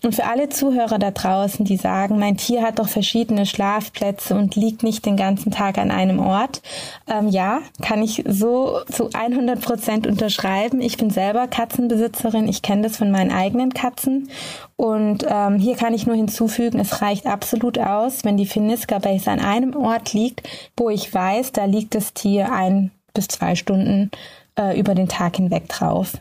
Und 0.05 0.15
für 0.15 0.25
alle 0.25 0.49
Zuhörer 0.49 0.99
da 0.99 1.11
draußen, 1.11 1.65
die 1.65 1.77
sagen, 1.77 2.19
mein 2.19 2.37
Tier 2.37 2.63
hat 2.63 2.79
doch 2.79 2.89
verschiedene 2.89 3.47
Schlafplätze 3.47 4.35
und 4.35 4.55
liegt 4.55 4.83
nicht 4.83 5.07
den 5.07 5.17
ganzen 5.17 5.51
Tag 5.51 5.79
an 5.79 5.91
einem 5.91 6.19
Ort, 6.19 6.63
ähm, 7.09 7.29
ja, 7.29 7.61
kann 7.83 8.03
ich 8.03 8.23
so 8.27 8.81
zu 8.91 9.11
100 9.13 9.61
Prozent 9.61 10.07
unterschreiben. 10.07 10.81
Ich 10.81 10.97
bin 10.97 11.11
selber 11.11 11.47
Katzenbesitzerin, 11.47 12.49
ich 12.49 12.63
kenne 12.63 12.83
das 12.83 12.97
von 12.97 13.11
meinen 13.11 13.33
eigenen 13.33 13.73
Katzen 13.73 14.29
und 14.77 15.25
ähm, 15.29 15.59
hier 15.59 15.77
kann 15.77 15.95
ich 15.95 16.07
nur 16.07 16.17
hinzufügen, 16.17 16.81
es 16.81 17.01
reicht 17.01 17.27
absolut 17.27 17.79
aus, 17.79 18.25
wenn 18.25 18.37
die 18.37 18.47
Finiska 18.47 18.99
Base 18.99 19.31
an 19.31 19.41
einem 19.41 19.75
Ort 19.77 20.13
liegt, 20.13 20.43
wo 20.77 20.91
ich 20.91 21.13
weiß, 21.13 21.53
da 21.53 21.65
liegt 21.65 21.95
das 21.95 22.13
Tier 22.13 22.53
ein 22.53 22.91
bis 23.15 23.29
zwei 23.29 23.55
Stunden 23.55 24.11
äh, 24.59 24.79
über 24.79 24.95
den 24.95 25.09
Tag 25.09 25.37
hinweg 25.37 25.69
drauf. 25.69 26.13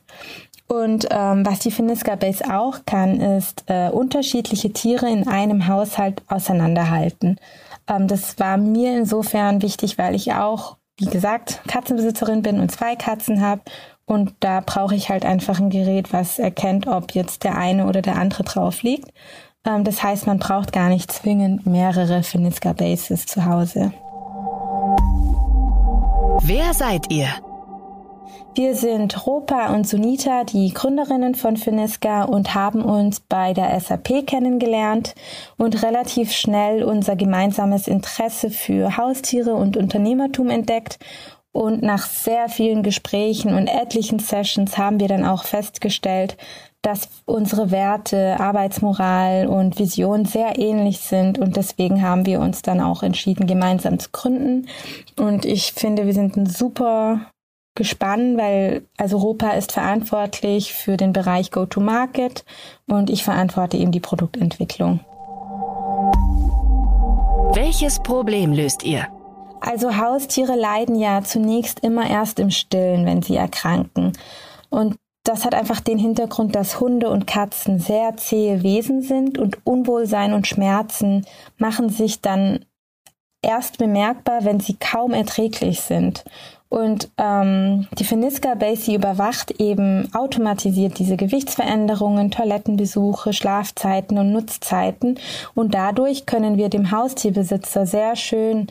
Und 0.67 1.07
ähm, 1.11 1.45
was 1.45 1.59
die 1.59 1.71
Finiska 1.71 2.15
Base 2.15 2.43
auch 2.45 2.79
kann, 2.85 3.19
ist 3.19 3.65
äh, 3.67 3.89
unterschiedliche 3.89 4.71
Tiere 4.71 5.09
in 5.09 5.27
einem 5.27 5.67
Haushalt 5.67 6.21
auseinanderhalten. 6.27 7.37
Ähm, 7.87 8.07
das 8.07 8.39
war 8.39 8.57
mir 8.57 8.97
insofern 8.97 9.61
wichtig, 9.61 9.97
weil 9.97 10.15
ich 10.15 10.33
auch, 10.33 10.77
wie 10.97 11.05
gesagt, 11.05 11.61
Katzenbesitzerin 11.67 12.41
bin 12.41 12.59
und 12.59 12.71
zwei 12.71 12.95
Katzen 12.95 13.41
habe. 13.41 13.61
Und 14.05 14.33
da 14.39 14.61
brauche 14.65 14.95
ich 14.95 15.09
halt 15.09 15.25
einfach 15.25 15.59
ein 15.59 15.69
Gerät, 15.69 16.11
was 16.11 16.39
erkennt, 16.39 16.87
ob 16.87 17.13
jetzt 17.13 17.43
der 17.43 17.57
eine 17.57 17.87
oder 17.87 18.01
der 18.01 18.15
andere 18.15 18.43
drauf 18.43 18.83
liegt. 18.83 19.11
Ähm, 19.65 19.83
das 19.83 20.01
heißt, 20.01 20.27
man 20.27 20.39
braucht 20.39 20.71
gar 20.71 20.89
nicht 20.89 21.11
zwingend 21.11 21.65
mehrere 21.65 22.23
Finiska 22.23 22.73
Bases 22.73 23.25
zu 23.25 23.45
Hause. 23.45 23.93
Wer 26.41 26.73
seid 26.73 27.11
ihr? 27.11 27.27
Wir 28.55 28.75
sind 28.75 29.25
Ropa 29.25 29.73
und 29.73 29.87
Sunita, 29.87 30.43
die 30.43 30.71
Gründerinnen 30.71 31.33
von 31.33 31.57
Finiska 31.57 32.25
und 32.25 32.53
haben 32.53 32.83
uns 32.83 33.19
bei 33.19 33.51
der 33.51 33.79
SAP 33.79 34.27
kennengelernt 34.27 35.15
und 35.57 35.81
relativ 35.81 36.31
schnell 36.31 36.83
unser 36.83 37.15
gemeinsames 37.15 37.87
Interesse 37.87 38.51
für 38.51 38.95
Haustiere 38.95 39.55
und 39.55 39.75
Unternehmertum 39.75 40.51
entdeckt. 40.51 40.99
Und 41.51 41.81
nach 41.81 42.05
sehr 42.05 42.47
vielen 42.47 42.83
Gesprächen 42.83 43.55
und 43.55 43.67
etlichen 43.67 44.19
Sessions 44.19 44.77
haben 44.77 44.99
wir 44.99 45.07
dann 45.07 45.25
auch 45.25 45.45
festgestellt, 45.45 46.37
dass 46.83 47.09
unsere 47.25 47.71
Werte, 47.71 48.39
Arbeitsmoral 48.39 49.47
und 49.47 49.79
Vision 49.79 50.25
sehr 50.25 50.59
ähnlich 50.59 50.99
sind 50.99 51.39
und 51.39 51.55
deswegen 51.55 52.03
haben 52.03 52.27
wir 52.27 52.39
uns 52.39 52.61
dann 52.61 52.81
auch 52.81 53.01
entschieden, 53.01 53.47
gemeinsam 53.47 53.97
zu 53.97 54.09
gründen. 54.11 54.67
Und 55.17 55.45
ich 55.45 55.73
finde, 55.73 56.05
wir 56.05 56.13
sind 56.13 56.35
ein 56.35 56.45
super 56.45 57.32
gespannt, 57.75 58.37
weil 58.37 58.85
also 58.97 59.17
Europa 59.17 59.51
ist 59.51 59.71
verantwortlich 59.71 60.73
für 60.73 60.97
den 60.97 61.13
Bereich 61.13 61.51
Go-to-Market 61.51 62.45
und 62.87 63.09
ich 63.09 63.23
verantworte 63.23 63.77
eben 63.77 63.91
die 63.91 63.99
Produktentwicklung. 63.99 64.99
Welches 67.53 67.99
Problem 68.01 68.51
löst 68.51 68.83
ihr? 68.83 69.07
Also 69.61 69.97
Haustiere 69.97 70.55
leiden 70.55 70.95
ja 70.95 71.21
zunächst 71.23 71.79
immer 71.79 72.09
erst 72.09 72.39
im 72.39 72.49
Stillen, 72.49 73.05
wenn 73.05 73.21
sie 73.21 73.35
erkranken. 73.35 74.13
Und 74.69 74.95
das 75.23 75.45
hat 75.45 75.55
einfach 75.55 75.79
den 75.79 75.97
Hintergrund, 75.97 76.53
dass 76.53 76.81
Hunde 76.81 77.09
und 77.09 77.27
Katzen 77.27 77.79
sehr 77.79 78.17
zähe 78.17 78.61
Wesen 78.61 79.01
sind 79.01 79.37
und 79.37 79.65
Unwohlsein 79.65 80.33
und 80.33 80.47
Schmerzen 80.47 81.25
machen 81.57 81.89
sich 81.89 82.19
dann 82.21 82.65
erst 83.41 83.77
bemerkbar, 83.77 84.43
wenn 84.43 84.59
sie 84.59 84.75
kaum 84.75 85.13
erträglich 85.13 85.81
sind. 85.81 86.25
Und 86.73 87.11
ähm, 87.19 87.85
die 87.99 88.03
Finiska 88.03 88.55
Base 88.55 88.95
überwacht 88.95 89.51
eben 89.59 90.09
automatisiert 90.15 90.97
diese 90.97 91.17
Gewichtsveränderungen, 91.17 92.31
Toilettenbesuche, 92.31 93.31
Schlafzeiten 93.31 94.17
und 94.17 94.31
Nutzzeiten. 94.31 95.19
Und 95.53 95.75
dadurch 95.75 96.25
können 96.25 96.57
wir 96.57 96.69
dem 96.69 96.89
Haustierbesitzer 96.89 97.85
sehr 97.85 98.15
schön 98.15 98.65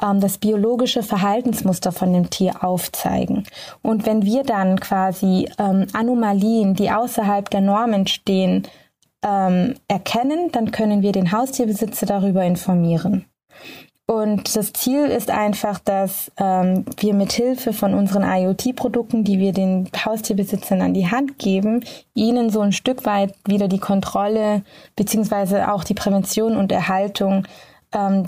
ähm, 0.00 0.20
das 0.20 0.38
biologische 0.38 1.02
Verhaltensmuster 1.02 1.90
von 1.90 2.12
dem 2.12 2.30
Tier 2.30 2.62
aufzeigen. 2.62 3.42
Und 3.82 4.06
wenn 4.06 4.22
wir 4.22 4.44
dann 4.44 4.78
quasi 4.78 5.48
ähm, 5.58 5.88
Anomalien, 5.92 6.74
die 6.74 6.92
außerhalb 6.92 7.50
der 7.50 7.62
Normen 7.62 8.06
stehen, 8.06 8.68
ähm, 9.24 9.74
erkennen, 9.88 10.52
dann 10.52 10.70
können 10.70 11.02
wir 11.02 11.10
den 11.10 11.32
Haustierbesitzer 11.32 12.06
darüber 12.06 12.44
informieren. 12.44 13.24
Und 14.10 14.56
das 14.56 14.72
Ziel 14.72 15.04
ist 15.04 15.30
einfach, 15.30 15.78
dass 15.80 16.32
ähm, 16.38 16.86
wir 16.96 17.12
mit 17.12 17.30
Hilfe 17.30 17.74
von 17.74 17.92
unseren 17.92 18.22
IoT-Produkten, 18.22 19.22
die 19.22 19.38
wir 19.38 19.52
den 19.52 19.90
Haustierbesitzern 20.02 20.80
an 20.80 20.94
die 20.94 21.10
Hand 21.10 21.38
geben, 21.38 21.84
ihnen 22.14 22.48
so 22.48 22.62
ein 22.62 22.72
Stück 22.72 23.04
weit 23.04 23.34
wieder 23.46 23.68
die 23.68 23.78
Kontrolle 23.78 24.62
beziehungsweise 24.96 25.70
auch 25.70 25.84
die 25.84 25.92
Prävention 25.92 26.56
und 26.56 26.72
Erhaltung 26.72 27.46
ähm, 27.92 28.24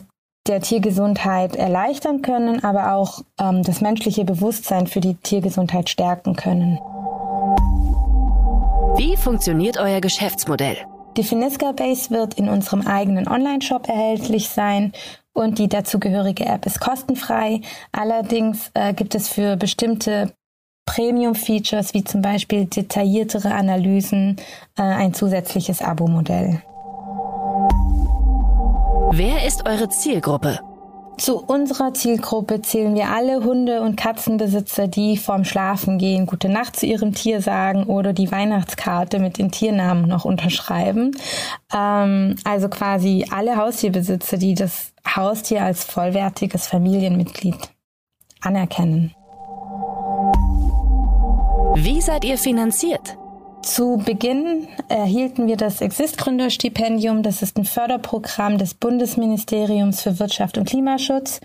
der 0.46 0.60
Tiergesundheit 0.60 1.56
erleichtern 1.56 2.20
können, 2.20 2.62
aber 2.62 2.92
auch 2.92 3.22
ähm, 3.40 3.62
das 3.62 3.80
menschliche 3.80 4.26
Bewusstsein 4.26 4.86
für 4.86 5.00
die 5.00 5.14
Tiergesundheit 5.14 5.88
stärken 5.88 6.36
können. 6.36 6.78
Wie 8.98 9.16
funktioniert 9.16 9.78
euer 9.78 10.02
Geschäftsmodell? 10.02 10.76
Die 11.16 11.24
Finiska 11.24 11.72
Base 11.72 12.10
wird 12.10 12.34
in 12.34 12.48
unserem 12.48 12.86
eigenen 12.86 13.26
Online-Shop 13.26 13.88
erhältlich 13.88 14.50
sein 14.50 14.92
und 15.32 15.58
die 15.58 15.68
dazugehörige 15.68 16.46
App 16.46 16.66
ist 16.66 16.80
kostenfrei. 16.80 17.60
Allerdings 17.92 18.70
äh, 18.74 18.92
gibt 18.94 19.14
es 19.14 19.28
für 19.28 19.56
bestimmte 19.56 20.32
Premium-Features 20.86 21.94
wie 21.94 22.04
zum 22.04 22.22
Beispiel 22.22 22.64
detailliertere 22.66 23.54
Analysen 23.54 24.36
äh, 24.76 24.82
ein 24.82 25.14
zusätzliches 25.14 25.82
Abo-Modell. 25.82 26.62
Wer 29.12 29.46
ist 29.46 29.66
eure 29.68 29.88
Zielgruppe? 29.88 30.60
Zu 31.20 31.36
unserer 31.36 31.92
Zielgruppe 31.92 32.62
zählen 32.62 32.94
wir 32.94 33.10
alle 33.10 33.44
Hunde- 33.44 33.82
und 33.82 33.96
Katzenbesitzer, 33.96 34.88
die 34.88 35.18
vorm 35.18 35.44
Schlafen 35.44 35.98
gehen, 35.98 36.24
gute 36.24 36.48
Nacht 36.48 36.76
zu 36.76 36.86
ihrem 36.86 37.12
Tier 37.12 37.42
sagen 37.42 37.84
oder 37.84 38.14
die 38.14 38.32
Weihnachtskarte 38.32 39.18
mit 39.18 39.36
den 39.36 39.50
Tiernamen 39.50 40.08
noch 40.08 40.24
unterschreiben. 40.24 41.10
Ähm, 41.74 42.36
also 42.44 42.70
quasi 42.70 43.26
alle 43.30 43.56
Haustierbesitzer, 43.56 44.38
die 44.38 44.54
das 44.54 44.89
Haustier 45.06 45.64
als 45.64 45.84
vollwertiges 45.84 46.66
Familienmitglied 46.66 47.56
anerkennen. 48.40 49.14
Wie 51.76 52.00
seid 52.00 52.24
ihr 52.24 52.38
finanziert? 52.38 53.16
Zu 53.62 54.02
Beginn 54.04 54.68
erhielten 54.88 55.46
wir 55.46 55.56
das 55.56 55.82
Exist-Gründerstipendium. 55.82 57.22
Das 57.22 57.42
ist 57.42 57.58
ein 57.58 57.66
Förderprogramm 57.66 58.56
des 58.56 58.72
Bundesministeriums 58.74 60.02
für 60.02 60.18
Wirtschaft 60.18 60.56
und 60.56 60.66
Klimaschutz. 60.68 61.40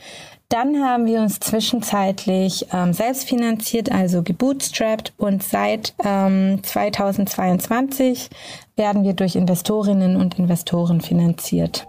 Dann 0.47 0.81
haben 0.83 1.07
wir 1.07 1.21
uns 1.21 1.39
zwischenzeitlich 1.39 2.67
ähm, 2.71 2.93
selbst 2.93 3.27
finanziert, 3.27 3.91
also 3.91 4.23
gebootstrapped 4.23 5.13
und 5.17 5.43
seit 5.43 5.93
ähm, 6.03 6.59
2022 6.63 8.29
werden 8.75 9.03
wir 9.03 9.13
durch 9.13 9.35
Investorinnen 9.35 10.15
und 10.15 10.39
Investoren 10.39 11.01
finanziert. 11.01 11.87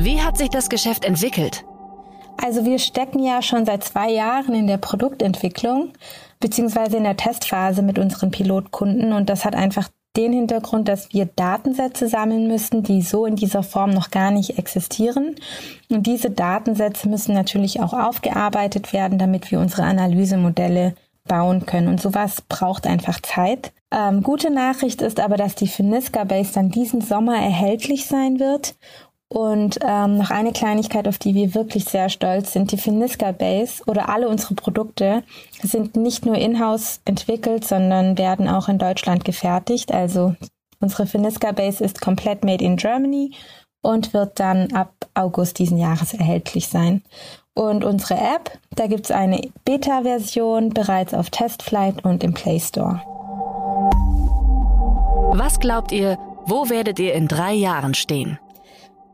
Wie 0.00 0.22
hat 0.22 0.38
sich 0.38 0.48
das 0.48 0.68
Geschäft 0.68 1.04
entwickelt? 1.04 1.64
Also 2.40 2.64
wir 2.64 2.78
stecken 2.78 3.18
ja 3.18 3.42
schon 3.42 3.66
seit 3.66 3.82
zwei 3.82 4.10
Jahren 4.10 4.54
in 4.54 4.68
der 4.68 4.76
Produktentwicklung 4.76 5.92
beziehungsweise 6.38 6.98
in 6.98 7.02
der 7.02 7.16
Testphase 7.16 7.82
mit 7.82 7.98
unseren 7.98 8.30
Pilotkunden 8.30 9.12
und 9.12 9.28
das 9.28 9.44
hat 9.44 9.56
einfach 9.56 9.88
den 10.16 10.32
Hintergrund, 10.32 10.86
dass 10.86 11.12
wir 11.12 11.26
Datensätze 11.26 12.06
sammeln 12.08 12.46
müssen, 12.46 12.84
die 12.84 13.02
so 13.02 13.26
in 13.26 13.34
dieser 13.34 13.64
Form 13.64 13.90
noch 13.90 14.10
gar 14.10 14.30
nicht 14.30 14.56
existieren. 14.56 15.34
Und 15.90 16.06
diese 16.06 16.30
Datensätze 16.30 17.08
müssen 17.08 17.34
natürlich 17.34 17.80
auch 17.80 17.92
aufgearbeitet 17.92 18.92
werden, 18.92 19.18
damit 19.18 19.50
wir 19.50 19.58
unsere 19.58 19.82
Analysemodelle 19.82 20.94
bauen 21.26 21.66
können. 21.66 21.88
Und 21.88 22.00
sowas 22.00 22.40
braucht 22.48 22.86
einfach 22.86 23.20
Zeit. 23.20 23.72
Ähm, 23.92 24.22
gute 24.22 24.50
Nachricht 24.50 25.02
ist 25.02 25.20
aber, 25.20 25.36
dass 25.36 25.54
die 25.54 25.68
Finiska 25.68 26.24
Base 26.24 26.52
dann 26.54 26.70
diesen 26.70 27.00
Sommer 27.00 27.36
erhältlich 27.36 28.06
sein 28.06 28.40
wird 28.40 28.74
und 29.28 29.78
ähm, 29.82 30.16
noch 30.16 30.30
eine 30.30 30.52
Kleinigkeit, 30.52 31.06
auf 31.06 31.18
die 31.18 31.34
wir 31.34 31.54
wirklich 31.54 31.84
sehr 31.84 32.08
stolz 32.08 32.52
sind. 32.52 32.72
Die 32.72 32.78
Finiska 32.78 33.32
Base 33.32 33.82
oder 33.86 34.08
alle 34.08 34.28
unsere 34.28 34.54
Produkte 34.54 35.22
sind 35.62 35.96
nicht 35.96 36.24
nur 36.24 36.36
in-house 36.36 37.00
entwickelt, 37.04 37.66
sondern 37.66 38.16
werden 38.16 38.48
auch 38.48 38.68
in 38.68 38.78
Deutschland 38.78 39.24
gefertigt. 39.24 39.92
Also 39.92 40.34
unsere 40.80 41.06
Finiska 41.06 41.52
Base 41.52 41.84
ist 41.84 42.00
komplett 42.00 42.42
made 42.42 42.64
in 42.64 42.76
Germany 42.76 43.32
und 43.82 44.14
wird 44.14 44.40
dann 44.40 44.72
ab 44.72 44.94
August 45.14 45.58
diesen 45.58 45.78
Jahres 45.78 46.14
erhältlich 46.14 46.68
sein. 46.68 47.02
Und 47.54 47.84
unsere 47.84 48.14
App, 48.14 48.58
da 48.76 48.86
gibt's 48.86 49.10
eine 49.10 49.40
Beta-Version 49.64 50.70
bereits 50.70 51.12
auf 51.12 51.28
Testflight 51.30 52.04
und 52.04 52.24
im 52.24 52.32
Play 52.32 52.60
Store. 52.60 53.02
Was 55.34 55.60
glaubt 55.60 55.92
ihr, 55.92 56.18
wo 56.46 56.70
werdet 56.70 56.98
ihr 56.98 57.12
in 57.14 57.28
drei 57.28 57.52
Jahren 57.52 57.94
stehen? 57.94 58.38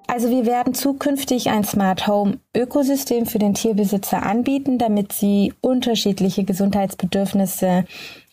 Also 0.06 0.30
wir 0.30 0.46
werden 0.46 0.74
zukünftig 0.74 1.50
ein 1.50 1.64
Smart 1.64 2.06
Home 2.06 2.38
Ökosystem 2.56 3.26
für 3.26 3.38
den 3.38 3.54
Tierbesitzer 3.54 4.22
anbieten, 4.22 4.78
damit 4.78 5.12
sie 5.12 5.54
unterschiedliche 5.60 6.44
Gesundheitsbedürfnisse 6.44 7.84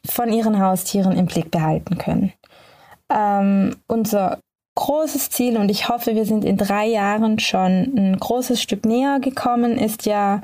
von 0.06 0.32
ihren 0.32 0.60
Haustieren 0.60 1.18
im 1.18 1.26
Blick 1.28 1.52
behalten 1.52 1.98
können. 1.98 2.34
ähm, 3.10 3.76
unser 3.88 4.40
großes 4.76 5.30
Ziel 5.30 5.58
und 5.58 5.70
ich 5.70 5.90
hoffe, 5.90 6.16
wir 6.16 6.26
sind 6.26 6.46
in 6.46 6.58
drei 6.58 6.88
Jahren 6.88 7.40
schon 7.40 7.94
ein 7.96 8.18
großes 8.18 8.62
Stück 8.62 8.86
näher 8.86 9.20
gekommen, 9.20 9.78
ist 9.78 10.06
ja 10.06 10.42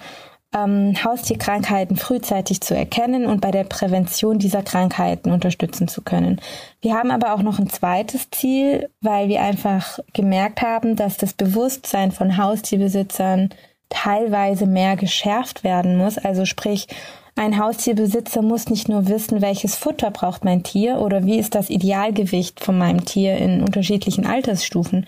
ähm, 0.53 0.93
Haustierkrankheiten 1.03 1.97
frühzeitig 1.97 2.62
zu 2.62 2.75
erkennen 2.75 3.25
und 3.25 3.41
bei 3.41 3.51
der 3.51 3.63
Prävention 3.63 4.39
dieser 4.39 4.63
Krankheiten 4.63 5.31
unterstützen 5.31 5.88
zu 5.88 6.01
können. 6.01 6.39
Wir 6.81 6.95
haben 6.95 7.12
aber 7.12 7.33
auch 7.33 7.41
noch 7.41 7.60
ein 7.60 7.69
zweites 7.69 8.29
Ziel, 8.31 8.89
weil 9.01 9.27
wir 9.27 9.41
einfach 9.41 9.99
gemerkt 10.13 10.62
haben, 10.62 10.95
dass 10.95 11.17
das 11.17 11.33
Bewusstsein 11.33 12.12
von 12.12 12.38
Haustierbesitzern 12.38 13.49
teilweise 13.89 14.65
mehr 14.65 14.95
geschärft 14.95 15.63
werden 15.63 15.97
muss. 15.97 16.17
Also 16.17 16.45
sprich, 16.45 16.88
ein 17.36 17.60
Haustierbesitzer 17.60 18.41
muss 18.41 18.67
nicht 18.67 18.89
nur 18.89 19.07
wissen, 19.07 19.41
welches 19.41 19.75
Futter 19.75 20.10
braucht 20.12 20.43
mein 20.43 20.63
Tier 20.63 20.99
oder 20.99 21.25
wie 21.25 21.38
ist 21.38 21.53
das 21.53 21.69
Idealgewicht 21.69 22.60
von 22.60 22.77
meinem 22.77 23.05
Tier 23.05 23.38
in 23.38 23.62
unterschiedlichen 23.62 24.25
Altersstufen, 24.25 25.05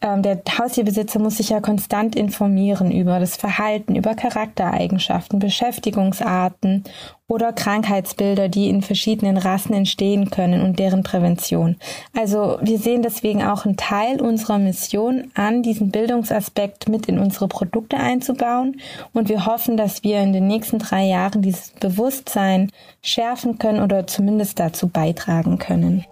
ähm, 0.00 0.22
der 0.22 0.40
Haustierbesitzer 0.58 1.18
muss 1.18 1.38
sich 1.38 1.50
ja 1.50 1.60
konstant 1.60 2.14
informieren 2.14 2.90
über 2.92 3.18
das 3.18 3.36
Verhalten, 3.36 3.96
über 3.96 4.14
Charaktereigenschaften, 4.14 5.38
Beschäftigungsarten 5.38 6.84
oder 7.26 7.52
Krankheitsbilder, 7.52 8.48
die 8.48 8.68
in 8.68 8.82
verschiedenen 8.82 9.36
Rassen 9.36 9.74
entstehen 9.74 10.30
können 10.30 10.62
und 10.62 10.78
deren 10.78 11.02
Prävention. 11.02 11.76
Also 12.16 12.58
wir 12.62 12.78
sehen 12.78 13.02
deswegen 13.02 13.42
auch 13.42 13.64
einen 13.64 13.76
Teil 13.76 14.20
unserer 14.20 14.58
Mission 14.58 15.30
an, 15.34 15.62
diesen 15.62 15.90
Bildungsaspekt 15.90 16.88
mit 16.88 17.06
in 17.06 17.18
unsere 17.18 17.48
Produkte 17.48 17.98
einzubauen 17.98 18.80
und 19.12 19.28
wir 19.28 19.46
hoffen, 19.46 19.76
dass 19.76 20.04
wir 20.04 20.20
in 20.20 20.32
den 20.32 20.46
nächsten 20.46 20.78
drei 20.78 21.04
Jahren 21.04 21.42
dieses 21.42 21.70
Bewusstsein 21.80 22.70
schärfen 23.02 23.58
können 23.58 23.82
oder 23.82 24.06
zumindest 24.06 24.58
dazu 24.58 24.88
beitragen 24.88 25.58
können. 25.58 26.04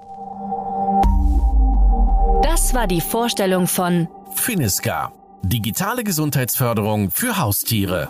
Das 2.67 2.75
war 2.75 2.89
die 2.89 3.01
Vorstellung 3.01 3.69
von 3.69 4.09
Finiska. 4.35 5.13
Digitale 5.45 6.03
Gesundheitsförderung 6.03 7.13
für 7.13 7.39
Haustiere. 7.39 8.09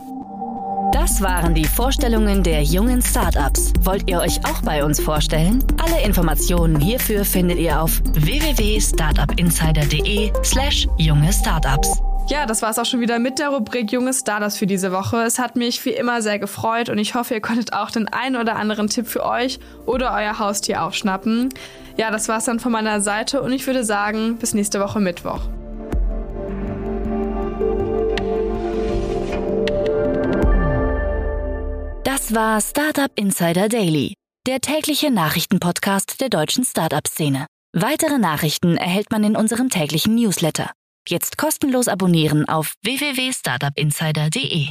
Das 0.94 1.20
waren 1.20 1.52
die 1.52 1.66
Vorstellungen 1.66 2.42
der 2.42 2.62
jungen 2.62 3.02
Startups. 3.02 3.74
Wollt 3.82 4.08
ihr 4.08 4.18
euch 4.18 4.42
auch 4.46 4.62
bei 4.62 4.82
uns 4.82 4.98
vorstellen? 4.98 5.62
Alle 5.76 6.02
Informationen 6.02 6.80
hierfür 6.80 7.26
findet 7.26 7.58
ihr 7.58 7.82
auf 7.82 8.00
www.startupinsider.de/slash 8.14 10.88
junge 10.96 11.34
Startups. 11.34 12.00
Ja, 12.28 12.46
das 12.46 12.62
war 12.62 12.70
es 12.70 12.78
auch 12.78 12.86
schon 12.86 13.00
wieder 13.00 13.18
mit 13.18 13.38
der 13.38 13.50
Rubrik 13.50 13.92
Junge 13.92 14.14
Startups 14.14 14.56
für 14.56 14.66
diese 14.66 14.90
Woche. 14.90 15.18
Es 15.18 15.38
hat 15.38 15.56
mich 15.56 15.84
wie 15.84 15.90
immer 15.90 16.22
sehr 16.22 16.38
gefreut 16.38 16.88
und 16.88 16.96
ich 16.96 17.14
hoffe, 17.14 17.34
ihr 17.34 17.42
konntet 17.42 17.74
auch 17.74 17.90
den 17.90 18.08
einen 18.08 18.36
oder 18.36 18.56
anderen 18.56 18.88
Tipp 18.88 19.06
für 19.06 19.26
euch 19.26 19.58
oder 19.84 20.14
euer 20.14 20.38
Haustier 20.38 20.82
aufschnappen. 20.82 21.50
Ja, 21.96 22.10
das 22.10 22.28
war's 22.28 22.44
dann 22.44 22.60
von 22.60 22.72
meiner 22.72 23.00
Seite 23.00 23.40
und 23.40 23.52
ich 23.52 23.66
würde 23.66 23.84
sagen, 23.84 24.36
bis 24.36 24.52
nächste 24.52 24.80
Woche 24.80 25.00
Mittwoch. 25.00 25.40
Das 32.04 32.34
war 32.34 32.60
Startup 32.60 33.10
Insider 33.14 33.68
Daily, 33.68 34.14
der 34.46 34.60
tägliche 34.60 35.10
Nachrichtenpodcast 35.10 36.20
der 36.20 36.28
deutschen 36.28 36.64
Startup-Szene. 36.64 37.46
Weitere 37.72 38.18
Nachrichten 38.18 38.76
erhält 38.76 39.10
man 39.10 39.22
in 39.24 39.36
unserem 39.36 39.70
täglichen 39.70 40.14
Newsletter. 40.14 40.70
Jetzt 41.08 41.38
kostenlos 41.38 41.88
abonnieren 41.88 42.48
auf 42.48 42.74
www.startupinsider.de. 42.82 44.70